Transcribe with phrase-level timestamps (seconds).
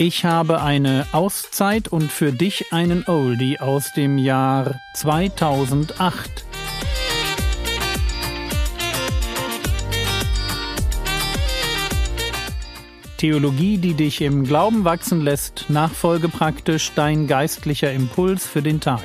[0.00, 6.44] Ich habe eine Auszeit und für dich einen Oldie aus dem Jahr 2008.
[13.16, 19.02] Theologie, die dich im Glauben wachsen lässt, nachfolge praktisch dein geistlicher Impuls für den Tag.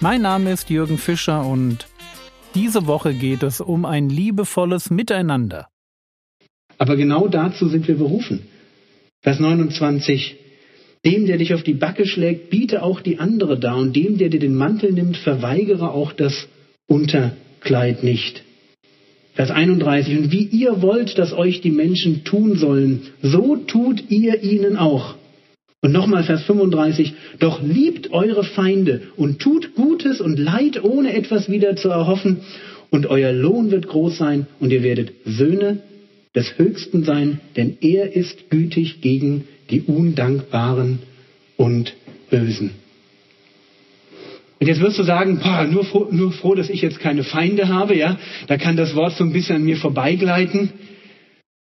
[0.00, 1.86] Mein Name ist Jürgen Fischer und
[2.54, 5.68] diese Woche geht es um ein liebevolles Miteinander.
[6.78, 8.49] Aber genau dazu sind wir berufen.
[9.22, 10.36] Vers 29.
[11.04, 14.30] Dem, der dich auf die Backe schlägt, biete auch die andere dar, und dem, der
[14.30, 16.48] dir den Mantel nimmt, verweigere auch das
[16.86, 18.42] Unterkleid nicht.
[19.34, 20.18] Vers 31.
[20.18, 25.14] Und wie ihr wollt, dass euch die Menschen tun sollen, so tut ihr ihnen auch.
[25.82, 27.14] Und nochmal Vers 35.
[27.38, 32.40] Doch liebt eure Feinde und tut Gutes und Leid, ohne etwas wieder zu erhoffen.
[32.90, 35.82] Und euer Lohn wird groß sein und ihr werdet Söhne
[36.34, 41.00] des Höchsten sein, denn er ist gütig gegen die Undankbaren
[41.56, 41.94] und
[42.30, 42.70] Bösen.
[44.60, 47.68] Und jetzt wirst du sagen, boah, nur, froh, nur froh, dass ich jetzt keine Feinde
[47.68, 48.18] habe, ja?
[48.46, 50.70] Da kann das Wort so ein bisschen an mir vorbeigleiten.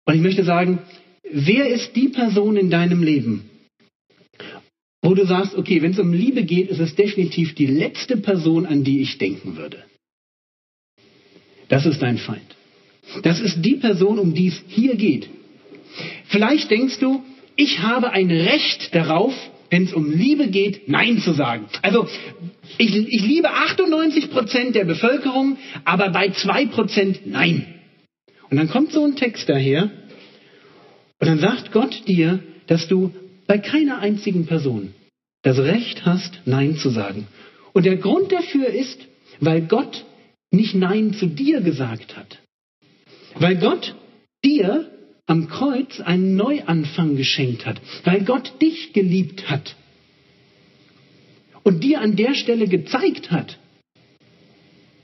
[0.04, 0.80] Und ich möchte sagen,
[1.30, 3.48] wer ist die Person in deinem Leben,
[5.00, 8.66] wo du sagst, okay, wenn es um Liebe geht, ist es definitiv die letzte Person,
[8.66, 9.84] an die ich denken würde.
[11.68, 12.57] Das ist dein Feind.
[13.22, 15.28] Das ist die Person, um die es hier geht.
[16.28, 17.22] Vielleicht denkst du,
[17.56, 19.34] ich habe ein Recht darauf,
[19.70, 21.66] wenn es um Liebe geht, Nein zu sagen.
[21.82, 22.06] Also
[22.78, 27.66] ich, ich liebe 98 Prozent der Bevölkerung, aber bei zwei Prozent Nein.
[28.50, 29.90] Und dann kommt so ein Text daher
[31.20, 33.12] und dann sagt Gott dir, dass du
[33.46, 34.94] bei keiner einzigen Person
[35.42, 37.26] das Recht hast, Nein zu sagen.
[37.72, 39.00] Und der Grund dafür ist,
[39.40, 40.04] weil Gott
[40.50, 42.38] nicht Nein zu dir gesagt hat.
[43.34, 43.94] Weil Gott
[44.44, 44.90] dir
[45.26, 47.80] am Kreuz einen Neuanfang geschenkt hat.
[48.04, 49.76] Weil Gott dich geliebt hat.
[51.62, 53.58] Und dir an der Stelle gezeigt hat,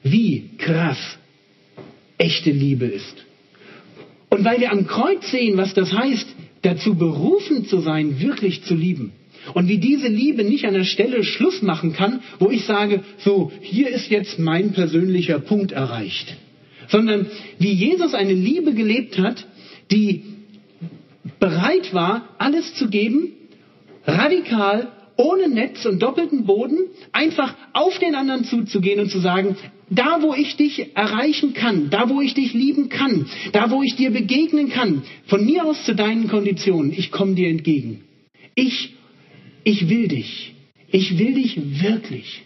[0.02, 1.18] wie krass
[2.16, 3.24] echte Liebe ist.
[4.30, 6.26] Und weil wir am Kreuz sehen, was das heißt,
[6.62, 9.12] dazu berufen zu sein, wirklich zu lieben.
[9.52, 13.52] Und wie diese Liebe nicht an der Stelle Schluss machen kann, wo ich sage, so,
[13.60, 16.34] hier ist jetzt mein persönlicher Punkt erreicht
[16.88, 17.26] sondern
[17.58, 19.46] wie Jesus eine Liebe gelebt hat,
[19.90, 20.24] die
[21.38, 23.32] bereit war, alles zu geben,
[24.06, 26.78] radikal, ohne Netz und doppelten Boden,
[27.12, 29.56] einfach auf den anderen zuzugehen und zu sagen,
[29.90, 33.96] da wo ich dich erreichen kann, da wo ich dich lieben kann, da wo ich
[33.96, 38.02] dir begegnen kann, von mir aus zu deinen Konditionen, ich komme dir entgegen.
[38.54, 38.94] Ich,
[39.62, 40.54] ich will dich.
[40.90, 42.42] Ich will dich wirklich.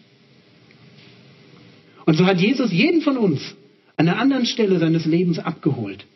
[2.07, 3.55] Und so hat Jesus jeden von uns
[3.99, 6.07] an einer anderen Stelle seines Lebens abgeholt.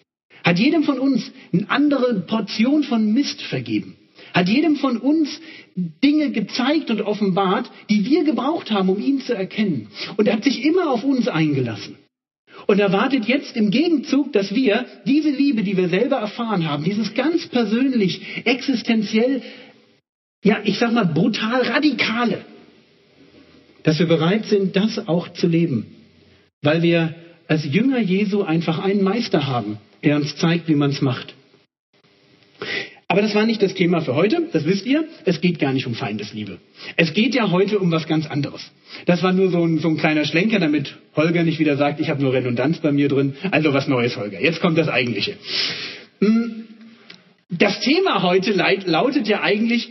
[0.44, 3.97] Hat jedem von uns eine andere Portion von Mist vergeben.
[4.32, 5.41] Hat jedem von uns
[5.76, 9.88] Dinge gezeigt und offenbart, die wir gebraucht haben, um ihn zu erkennen.
[10.16, 11.97] Und er hat sich immer auf uns eingelassen.
[12.66, 17.14] Und erwartet jetzt im Gegenzug, dass wir diese Liebe, die wir selber erfahren haben, dieses
[17.14, 19.43] ganz persönlich, existenziell,
[20.44, 22.44] ja, ich sag mal, brutal radikale,
[23.82, 25.87] dass wir bereit sind, das auch zu leben.
[26.62, 27.14] Weil wir
[27.52, 31.34] als Jünger Jesu einfach einen Meister haben, der uns zeigt, wie man es macht.
[33.08, 35.04] Aber das war nicht das Thema für heute, das wisst ihr.
[35.26, 36.56] Es geht gar nicht um Feindesliebe.
[36.96, 38.62] Es geht ja heute um was ganz anderes.
[39.04, 42.08] Das war nur so ein, so ein kleiner Schlenker, damit Holger nicht wieder sagt, ich
[42.08, 43.34] habe nur Redundanz bei mir drin.
[43.50, 44.40] Also was Neues, Holger.
[44.40, 45.36] Jetzt kommt das Eigentliche.
[46.22, 46.64] Hm,
[47.50, 48.52] das Thema heute
[48.86, 49.90] lautet ja eigentlich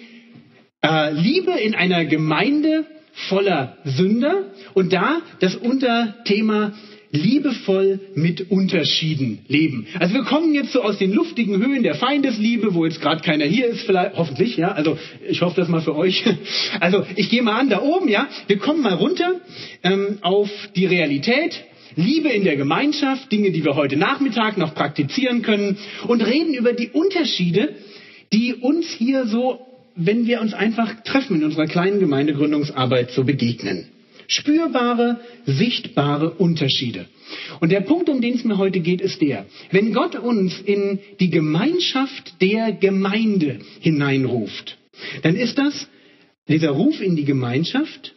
[0.84, 2.88] äh, Liebe in einer Gemeinde
[3.30, 6.74] voller Sünder und da das Unterthema
[7.12, 9.88] liebevoll mit Unterschieden leben.
[10.00, 13.46] Also wir kommen jetzt so aus den luftigen Höhen der Feindesliebe, wo jetzt gerade keiner
[13.46, 14.72] hier ist, vielleicht hoffentlich, ja.
[14.72, 16.24] Also ich hoffe das mal für euch.
[16.80, 18.28] Also ich gehe mal an da oben, ja.
[18.48, 19.42] Wir kommen mal runter
[19.84, 21.64] ähm, auf die Realität.
[21.96, 26.74] Liebe in der Gemeinschaft, Dinge, die wir heute Nachmittag noch praktizieren können und reden über
[26.74, 27.76] die Unterschiede,
[28.32, 29.60] die uns hier so,
[29.96, 33.90] wenn wir uns einfach treffen in unserer kleinen Gemeindegründungsarbeit, so begegnen
[34.32, 37.08] spürbare, sichtbare Unterschiede.
[37.60, 41.00] Und der Punkt, um den es mir heute geht, ist der, wenn Gott uns in
[41.20, 44.78] die Gemeinschaft der Gemeinde hineinruft,
[45.24, 45.88] dann ist das,
[46.48, 48.16] dieser Ruf in die Gemeinschaft,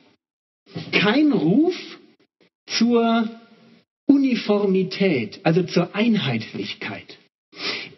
[0.93, 1.75] kein Ruf
[2.66, 3.28] zur
[4.06, 7.19] Uniformität, also zur Einheitlichkeit.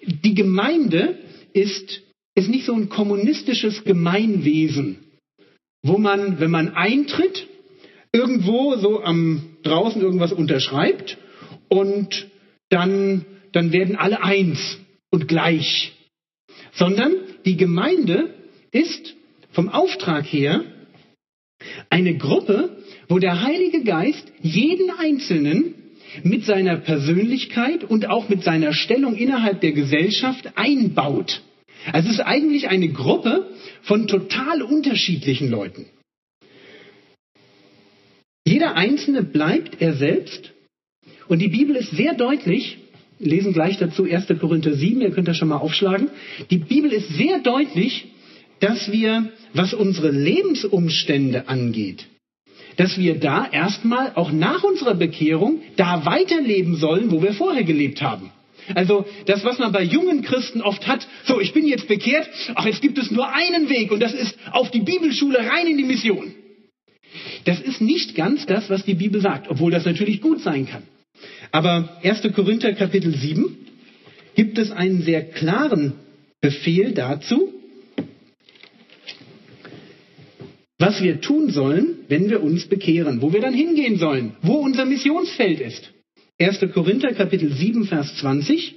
[0.03, 1.19] Die Gemeinde
[1.53, 2.03] ist,
[2.35, 4.99] ist nicht so ein kommunistisches Gemeinwesen,
[5.83, 7.47] wo man, wenn man eintritt,
[8.17, 11.19] irgendwo so am draußen irgendwas unterschreibt
[11.69, 12.29] und
[12.71, 14.79] dann, dann werden alle eins
[15.11, 15.93] und gleich.
[16.73, 17.13] Sondern
[17.45, 18.35] die Gemeinde
[18.73, 19.15] ist
[19.53, 20.65] vom Auftrag her
[21.91, 22.77] eine Gruppe,
[23.09, 25.75] wo der Heilige Geist jeden Einzelnen
[26.23, 31.43] mit seiner Persönlichkeit und auch mit seiner Stellung innerhalb der Gesellschaft einbaut.
[31.93, 33.51] Also es ist eigentlich eine Gruppe
[33.83, 35.87] von total unterschiedlichen Leuten.
[38.57, 40.55] Jeder Einzelne bleibt er selbst
[41.29, 42.79] und die Bibel ist sehr deutlich,
[43.19, 44.29] lesen gleich dazu 1.
[44.41, 46.09] Korinther 7, ihr könnt das schon mal aufschlagen.
[46.51, 48.07] Die Bibel ist sehr deutlich,
[48.61, 52.07] dass wir, was unsere Lebensumstände angeht,
[52.79, 58.01] dass wir da erstmal auch nach unserer Bekehrung da weiterleben sollen, wo wir vorher gelebt
[58.01, 58.33] haben.
[58.75, 62.65] Also das, was man bei jungen Christen oft hat, so, ich bin jetzt bekehrt, ach,
[62.65, 65.85] jetzt gibt es nur einen Weg und das ist auf die Bibelschule rein in die
[65.85, 66.33] Mission.
[67.45, 70.83] Das ist nicht ganz das, was die Bibel sagt, obwohl das natürlich gut sein kann.
[71.53, 72.23] Aber 1.
[72.35, 73.57] Korinther Kapitel 7
[74.35, 75.95] gibt es einen sehr klaren
[76.41, 77.53] Befehl dazu,
[80.79, 84.85] was wir tun sollen, wenn wir uns bekehren, wo wir dann hingehen sollen, wo unser
[84.85, 85.91] Missionsfeld ist.
[86.39, 86.61] 1.
[86.75, 88.75] Korinther Kapitel 7, Vers 20.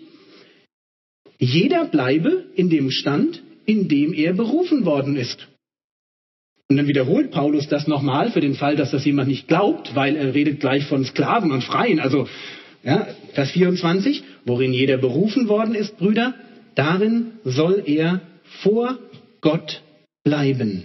[1.39, 5.47] Jeder bleibe in dem Stand, in dem er berufen worden ist.
[6.71, 10.15] Und dann wiederholt Paulus das nochmal für den Fall, dass das jemand nicht glaubt, weil
[10.15, 11.99] er redet gleich von Sklaven und Freien.
[11.99, 12.27] Also,
[12.83, 16.35] ja, Vers 24, worin jeder berufen worden ist, Brüder,
[16.75, 18.21] darin soll er
[18.61, 18.99] vor
[19.41, 19.81] Gott
[20.23, 20.83] bleiben.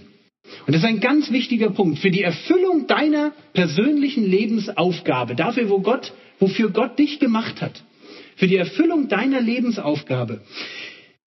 [0.65, 5.81] Und das ist ein ganz wichtiger Punkt für die Erfüllung deiner persönlichen Lebensaufgabe, dafür, wo
[5.81, 7.83] Gott, wofür Gott dich gemacht hat,
[8.37, 10.41] für die Erfüllung deiner Lebensaufgabe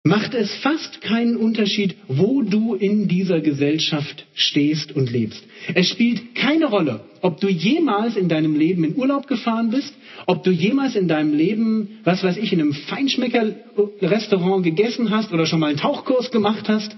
[0.06, 5.44] macht es fast keinen Unterschied, wo du in dieser Gesellschaft stehst und lebst.
[5.74, 9.96] Es spielt keine Rolle, ob du jemals in deinem Leben in Urlaub gefahren bist,
[10.28, 15.48] ob du jemals in deinem Leben, was weiß ich, in einem Feinschmecker-Restaurant gegessen hast oder
[15.48, 16.96] schon mal einen Tauchkurs gemacht hast.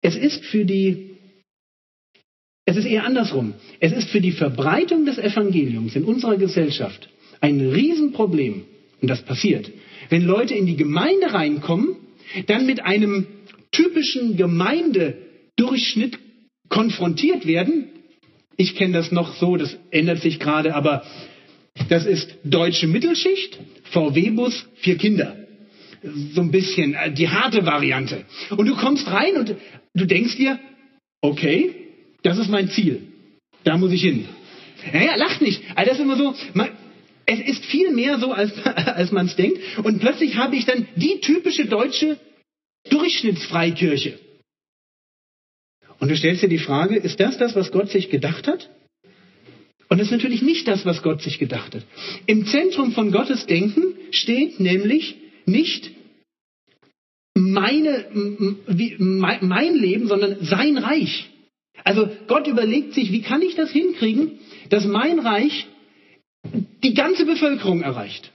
[0.00, 1.10] Es ist für die
[2.64, 3.54] es ist eher andersrum.
[3.80, 7.10] Es ist für die Verbreitung des Evangeliums in unserer Gesellschaft
[7.40, 8.62] ein Riesenproblem,
[9.02, 9.70] und das passiert,
[10.08, 11.96] wenn Leute in die Gemeinde reinkommen,
[12.46, 13.26] dann mit einem
[13.70, 16.18] typischen Gemeindedurchschnitt
[16.68, 17.88] konfrontiert werden.
[18.56, 21.04] Ich kenne das noch so, das ändert sich gerade, aber
[21.88, 25.36] das ist deutsche Mittelschicht, VW-Bus, vier Kinder.
[26.34, 28.24] So ein bisschen äh, die harte Variante.
[28.50, 29.54] Und du kommst rein und
[29.94, 30.58] du denkst dir,
[31.20, 31.74] okay,
[32.22, 33.02] das ist mein Ziel.
[33.64, 34.26] Da muss ich hin.
[34.92, 35.62] Naja, lacht nicht.
[35.76, 36.70] Also das ist immer so, man,
[37.26, 39.58] es ist viel mehr so, als, als man es denkt.
[39.82, 42.18] Und plötzlich habe ich dann die typische deutsche
[42.88, 44.18] Durchschnittsfreikirche.
[46.00, 48.68] Und du stellst dir die Frage, ist das das, was Gott sich gedacht hat?
[49.88, 51.84] Und das ist natürlich nicht das, was Gott sich gedacht hat.
[52.26, 55.92] Im Zentrum von Gottes Denken steht nämlich nicht
[57.34, 58.06] meine,
[59.40, 61.28] mein Leben, sondern sein Reich.
[61.84, 64.38] Also Gott überlegt sich, wie kann ich das hinkriegen,
[64.70, 65.66] dass mein Reich
[66.82, 68.32] die ganze Bevölkerung erreicht.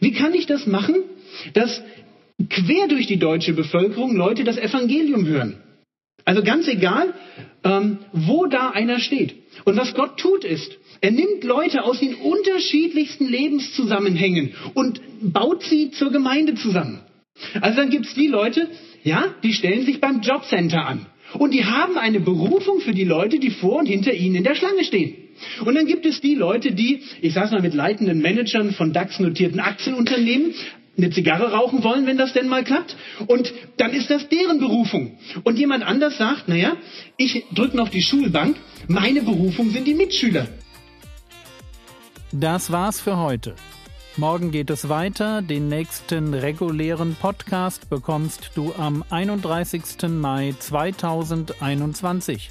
[0.00, 0.96] Wie kann ich das machen,
[1.54, 1.82] dass
[2.48, 5.58] quer durch die deutsche Bevölkerung Leute das Evangelium hören?
[6.24, 7.14] Also ganz egal,
[7.64, 9.34] ähm, wo da einer steht.
[9.64, 15.90] Und was Gott tut ist, er nimmt Leute aus den unterschiedlichsten Lebenszusammenhängen und baut sie
[15.90, 17.00] zur Gemeinde zusammen.
[17.60, 18.68] Also dann gibt es die Leute,
[19.02, 21.06] ja, die stellen sich beim Jobcenter an.
[21.38, 24.54] Und die haben eine Berufung für die Leute, die vor und hinter ihnen in der
[24.54, 25.14] Schlange stehen.
[25.64, 29.60] Und dann gibt es die Leute, die, ich sag's mal mit leitenden Managern von DAX-notierten
[29.60, 30.54] Aktienunternehmen,
[30.96, 32.96] eine Zigarre rauchen wollen, wenn das denn mal klappt.
[33.26, 35.18] Und dann ist das deren Berufung.
[35.44, 36.76] Und jemand anders sagt, naja,
[37.16, 38.56] ich drücke noch die Schulbank,
[38.88, 40.48] meine Berufung sind die Mitschüler.
[42.32, 43.54] Das war's für heute.
[44.16, 45.40] Morgen geht es weiter.
[45.40, 50.08] Den nächsten regulären Podcast bekommst du am 31.
[50.08, 52.50] Mai 2021.